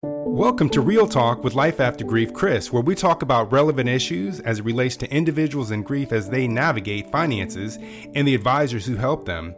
[0.00, 4.38] Welcome to Real Talk with Life After Grief Chris, where we talk about relevant issues
[4.38, 7.80] as it relates to individuals in grief as they navigate finances
[8.14, 9.56] and the advisors who help them.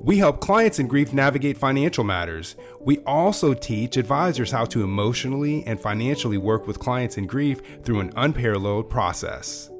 [0.00, 2.56] We help clients in grief navigate financial matters.
[2.80, 8.00] We also teach advisors how to emotionally and financially work with clients in grief through
[8.00, 9.70] an unparalleled process.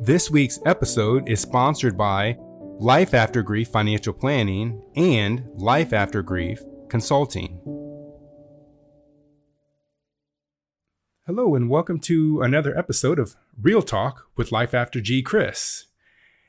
[0.00, 2.38] This week's episode is sponsored by
[2.78, 7.73] Life After Grief Financial Planning and Life After Grief Consulting.
[11.26, 15.86] Hello, and welcome to another episode of Real Talk with Life After G Chris.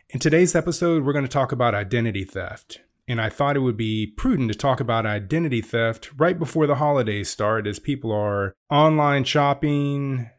[0.09, 2.81] In today's episode, we're going to talk about identity theft.
[3.07, 6.75] And I thought it would be prudent to talk about identity theft right before the
[6.75, 10.29] holidays start as people are online shopping,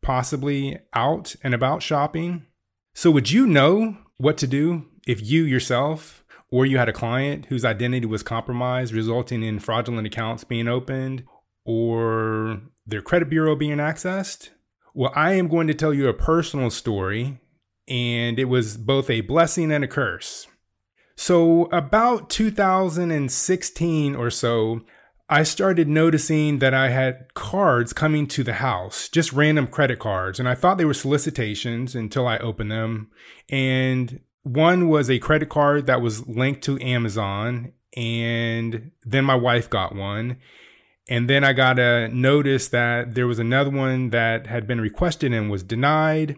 [0.00, 2.46] possibly out and about shopping.
[2.94, 7.44] So, would you know what to do if you yourself or you had a client
[7.50, 11.24] whose identity was compromised, resulting in fraudulent accounts being opened
[11.66, 14.50] or their credit bureau being accessed?
[14.94, 17.38] Well, I am going to tell you a personal story,
[17.86, 20.46] and it was both a blessing and a curse.
[21.14, 24.80] So, about 2016 or so,
[25.28, 30.40] I started noticing that I had cards coming to the house, just random credit cards.
[30.40, 33.10] And I thought they were solicitations until I opened them.
[33.50, 37.72] And one was a credit card that was linked to Amazon.
[37.94, 40.38] And then my wife got one.
[41.08, 45.32] And then I got a notice that there was another one that had been requested
[45.32, 46.36] and was denied.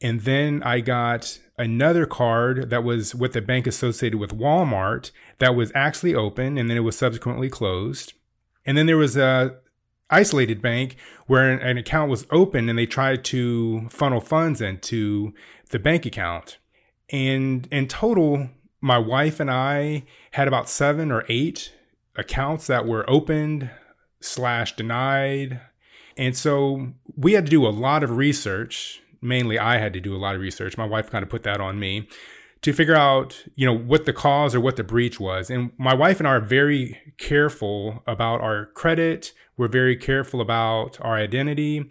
[0.00, 5.54] And then I got another card that was with a bank associated with Walmart that
[5.54, 8.14] was actually open and then it was subsequently closed.
[8.64, 9.56] And then there was a
[10.10, 15.34] isolated bank where an account was open and they tried to funnel funds into
[15.70, 16.58] the bank account.
[17.10, 18.48] And in total,
[18.80, 21.72] my wife and I had about seven or eight
[22.16, 23.70] accounts that were opened
[24.22, 25.60] slash denied.
[26.16, 30.14] And so we had to do a lot of research mainly I had to do
[30.14, 30.76] a lot of research.
[30.76, 32.08] My wife kind of put that on me
[32.62, 35.48] to figure out, you know, what the cause or what the breach was.
[35.48, 39.32] And my wife and I are very careful about our credit.
[39.56, 41.88] We're very careful about our identity.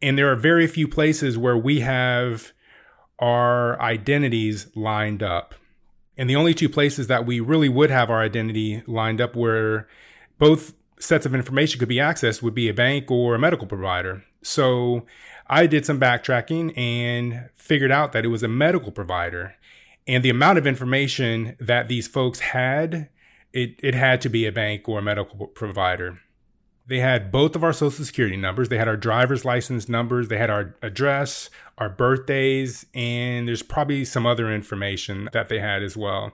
[0.00, 2.52] And there are very few places where we have
[3.18, 5.54] our identities lined up.
[6.16, 9.88] And the only two places that we really would have our identity lined up were
[10.38, 14.24] both sets of information could be accessed would be a bank or a medical provider.
[14.42, 15.04] So
[15.48, 19.54] I did some backtracking and figured out that it was a medical provider.
[20.06, 23.08] And the amount of information that these folks had,
[23.52, 26.20] it, it had to be a bank or a medical provider.
[26.86, 28.68] They had both of our social security numbers.
[28.68, 30.28] They had our driver's license numbers.
[30.28, 35.82] They had our address, our birthdays, and there's probably some other information that they had
[35.82, 36.32] as well.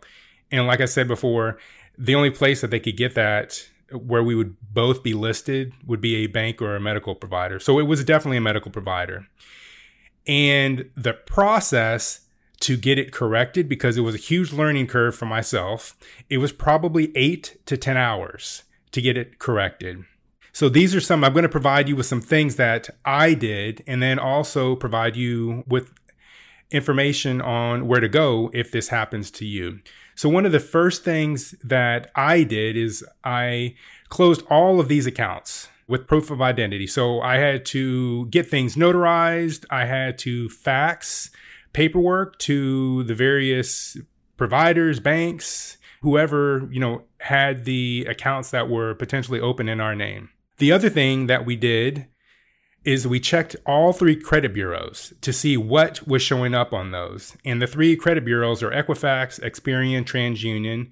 [0.51, 1.59] And like I said before,
[1.99, 6.01] the only place that they could get that where we would both be listed would
[6.01, 7.59] be a bank or a medical provider.
[7.59, 9.27] So it was definitely a medical provider.
[10.27, 12.27] And the process
[12.61, 15.97] to get it corrected, because it was a huge learning curve for myself,
[16.29, 20.05] it was probably eight to 10 hours to get it corrected.
[20.53, 23.85] So these are some, I'm going to provide you with some things that I did,
[23.87, 25.93] and then also provide you with
[26.71, 29.81] information on where to go if this happens to you.
[30.15, 33.75] So one of the first things that I did is I
[34.09, 36.87] closed all of these accounts with proof of identity.
[36.87, 39.65] So I had to get things notarized.
[39.71, 41.31] I had to fax
[41.73, 43.97] paperwork to the various
[44.37, 50.31] providers, banks, whoever, you know, had the accounts that were potentially open in our name.
[50.59, 52.07] The other thing that we did
[52.89, 57.37] is we checked all three credit bureaus to see what was showing up on those.
[57.45, 60.89] And the three credit bureaus are Equifax, Experian, TransUnion.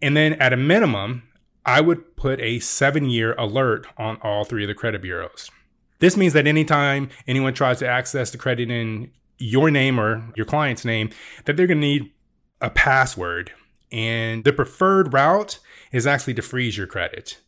[0.00, 1.24] And then at a minimum,
[1.66, 5.50] I would put a seven year alert on all three of the credit bureaus.
[5.98, 10.46] This means that anytime anyone tries to access the credit in your name or your
[10.46, 11.10] client's name,
[11.46, 12.12] that they're going to need
[12.60, 13.50] a password.
[13.90, 15.58] And the preferred route
[15.90, 17.38] is actually to freeze your credit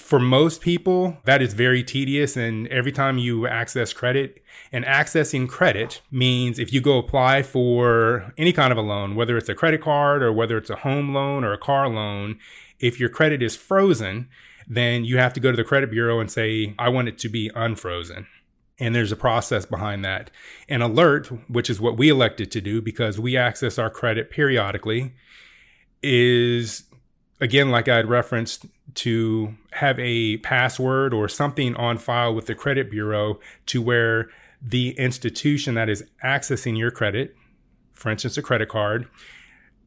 [0.00, 2.36] for most people, that is very tedious.
[2.36, 4.42] And every time you access credit,
[4.72, 9.36] and accessing credit means if you go apply for any kind of a loan, whether
[9.36, 12.38] it's a credit card or whether it's a home loan or a car loan,
[12.78, 14.28] if your credit is frozen,
[14.68, 17.28] then you have to go to the credit bureau and say, I want it to
[17.28, 18.26] be unfrozen.
[18.78, 20.30] And there's a process behind that.
[20.68, 25.14] An alert, which is what we elected to do because we access our credit periodically,
[26.02, 26.84] is
[27.40, 28.66] again, like I had referenced,
[28.98, 34.28] to have a password or something on file with the credit bureau to where
[34.60, 37.36] the institution that is accessing your credit,
[37.92, 39.08] for instance, a credit card,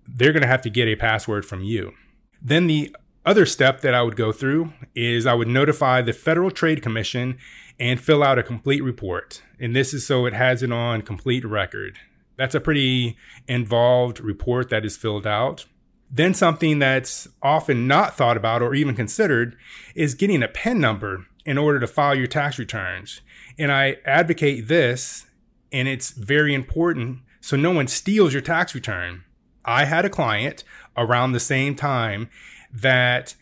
[0.08, 1.94] they're going to have to get a password from you.
[2.42, 6.50] Then the other step that I would go through is I would notify the Federal
[6.50, 7.38] Trade Commission
[7.80, 9.44] and fill out a complete report.
[9.60, 12.00] And this is so it has it on complete record.
[12.38, 13.18] That's a pretty
[13.48, 15.66] involved report that is filled out.
[16.12, 19.56] Then, something that's often not thought about or even considered
[19.96, 23.22] is getting a PIN number in order to file your tax returns.
[23.58, 25.26] And I advocate this,
[25.72, 29.24] and it's very important so no one steals your tax return.
[29.66, 30.64] I had a client
[30.96, 32.30] around the same time
[32.72, 33.36] that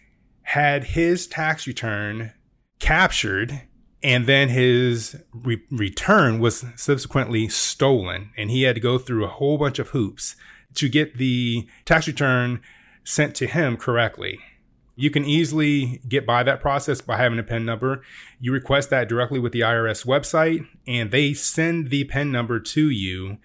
[0.43, 2.31] had his tax return
[2.79, 3.61] captured
[4.01, 9.29] and then his re- return was subsequently stolen and he had to go through a
[9.29, 10.35] whole bunch of hoops
[10.75, 12.61] to get the tax return
[13.03, 14.39] sent to him correctly
[14.99, 18.01] you can easily get by that process by having a PIN number.
[18.41, 22.89] You request that directly with the IRS website, and they send the PIN number to
[22.89, 23.37] you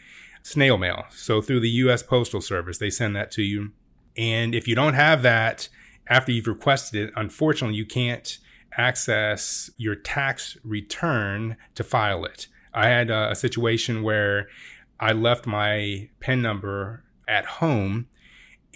[0.43, 1.05] snail mail.
[1.11, 3.71] So through the US Postal Service, they send that to you.
[4.17, 5.69] And if you don't have that
[6.09, 8.37] after you've requested it, unfortunately, you can't
[8.77, 12.49] access your tax return to file it.
[12.75, 14.49] I had a, situation where
[14.99, 18.09] I left my PIN number at home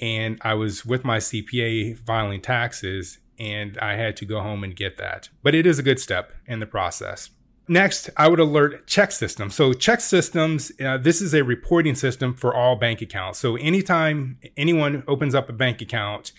[0.01, 4.75] and I was with my CPA filing taxes and I had to go home and
[4.75, 5.29] get that.
[5.43, 7.31] But it is a good step in the process.
[7.71, 9.53] Next, I would alert ChexSystems.
[9.53, 13.39] So, ChexSystems, uh, this is a reporting system for all bank accounts.
[13.39, 16.33] So, anytime anyone opens up a bank account,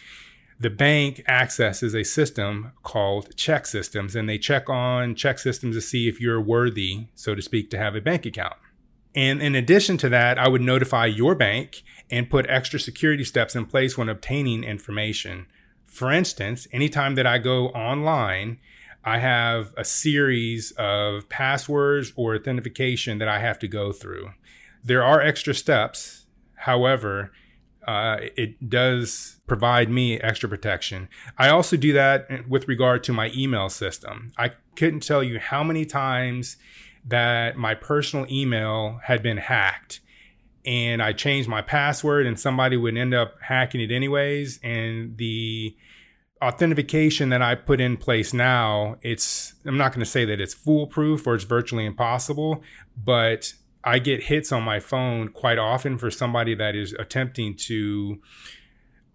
[0.60, 6.20] the bank accesses a system called ChexSystems and they check on ChexSystems to see if
[6.20, 8.56] you're worthy, so to speak, to have a bank account.
[9.20, 13.54] And in addition to that, I would notify your bank and put extra security steps
[13.54, 15.46] in place when obtaining information.
[15.86, 18.60] For instance, anytime that I go online,
[19.04, 24.30] I have a series of passwords or authentication that I have to go through.
[24.86, 26.26] There are extra steps.
[26.56, 27.34] However,
[27.86, 31.10] uh, it does provide me extra protection.
[31.38, 34.32] I also do that with regard to my email system.
[34.38, 36.56] I couldn't tell you how many times
[37.10, 40.00] that my personal email had been hacked
[40.66, 44.60] and I changed my password and somebody would end up hacking it anyways.
[44.64, 45.76] And the
[46.42, 50.54] authentication that I put in place now, it's, I'm not going to say that it's
[50.54, 52.64] foolproof or it's virtually impossible,
[52.96, 53.54] but
[53.84, 58.22] I get hits on my phone quite often for somebody that is attempting to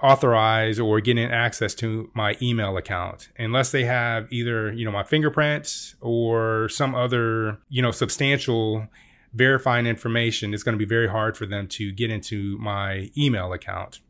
[0.04, 4.90] authorize or get in access to my email account unless they have either you know
[4.90, 8.86] my fingerprints or some other you know substantial
[9.34, 13.52] verifying information, it's going to be very hard for them to get into my email
[13.52, 14.00] account.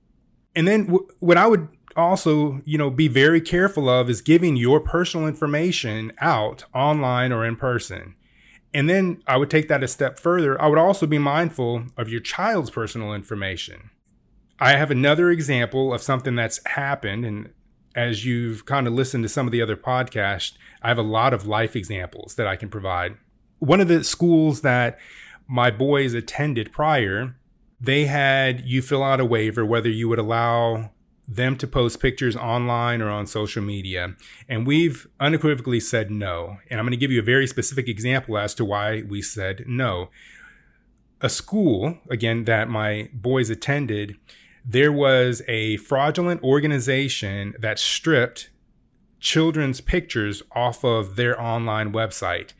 [0.54, 4.56] And then w- what I would also, you know, be very careful of is giving
[4.56, 8.14] your personal information out online or in person.
[8.72, 10.60] And then I would take that a step further.
[10.60, 13.90] I would also be mindful of your child's personal information.
[14.60, 17.24] I have another example of something that's happened.
[17.24, 17.52] And
[17.94, 20.52] as you've kind of listened to some of the other podcasts,
[20.82, 23.16] I have a lot of life examples that I can provide
[23.64, 24.98] one of the schools that
[25.46, 27.36] my boys attended prior,
[27.80, 30.90] they had you fill out a waiver whether you would allow
[31.26, 34.14] them to post pictures online or on social media.
[34.48, 36.58] And we've unequivocally said no.
[36.68, 39.64] And I'm going to give you a very specific example as to why we said
[39.66, 40.10] no.
[41.22, 44.16] A school, again, that my boys attended,
[44.64, 48.50] there was a fraudulent organization that stripped
[49.20, 52.52] children's pictures off of their online website.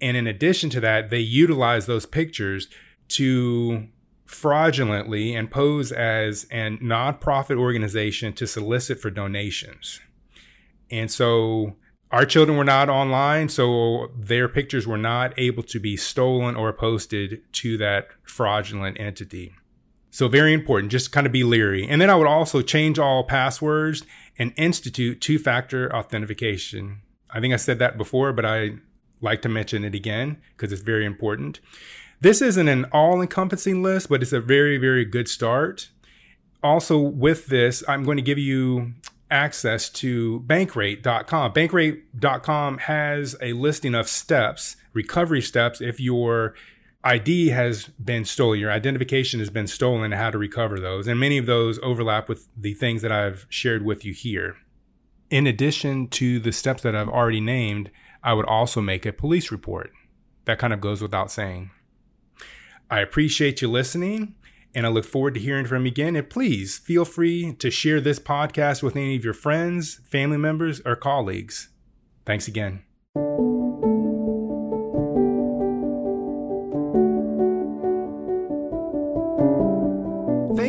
[0.00, 2.68] And in addition to that, they utilized those pictures
[3.08, 3.88] to
[4.24, 10.00] fraudulently and pose as a nonprofit organization to solicit for donations.
[10.90, 11.76] And so
[12.12, 16.72] our children were not online, so their pictures were not able to be stolen or
[16.72, 19.52] posted to that fraudulent entity.
[20.10, 21.86] So, very important, just kind of be leery.
[21.88, 24.02] And then I would also change all passwords
[24.38, 27.02] and institute two factor authentication.
[27.30, 28.72] I think I said that before, but I
[29.20, 31.60] like to mention it again because it's very important.
[32.20, 35.90] This isn't an all encompassing list, but it's a very, very good start.
[36.62, 38.94] Also, with this, I'm going to give you
[39.30, 41.52] access to bankrate.com.
[41.52, 46.54] Bankrate.com has a listing of steps, recovery steps, if your
[47.02, 51.06] ID has been stolen, your identification has been stolen, how to recover those.
[51.06, 54.56] And many of those overlap with the things that I've shared with you here.
[55.30, 57.90] In addition to the steps that I've already named,
[58.22, 59.90] I would also make a police report.
[60.44, 61.70] That kind of goes without saying.
[62.90, 64.34] I appreciate you listening
[64.74, 66.16] and I look forward to hearing from you again.
[66.16, 70.80] And please feel free to share this podcast with any of your friends, family members,
[70.84, 71.70] or colleagues.
[72.26, 72.82] Thanks again.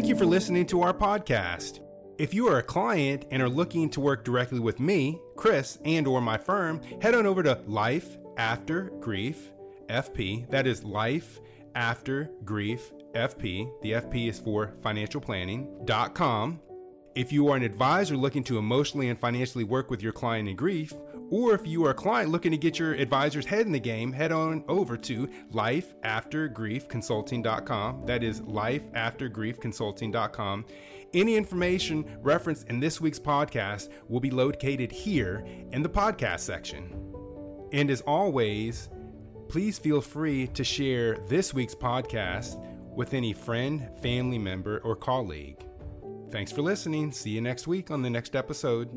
[0.02, 1.80] Thank you for listening to our podcast.
[2.18, 6.08] If you are a client and are looking to work directly with me, Chris, and
[6.08, 9.52] or my firm, head on over to Life After Grief
[9.90, 10.50] FP.
[10.50, 11.40] That is Life
[11.76, 13.70] After Grief FP.
[13.84, 16.60] The FP is for financial planning.com.
[17.14, 20.56] If you are an advisor looking to emotionally and financially work with your client in
[20.56, 20.94] grief,
[21.30, 24.14] or if you are a client looking to get your advisor's head in the game,
[24.14, 28.06] head on over to lifeaftergriefconsulting.com.
[28.06, 30.66] That is lifeaftergriefconsulting.com.
[31.14, 36.96] Any information referenced in this week's podcast will be located here in the podcast section.
[37.74, 38.88] And as always,
[39.50, 42.66] please feel free to share this week's podcast
[42.96, 45.62] with any friend, family member, or colleague.
[46.32, 47.12] Thanks for listening.
[47.12, 48.90] See you next week on the next episode.